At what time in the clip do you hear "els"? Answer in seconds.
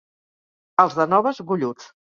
0.85-0.97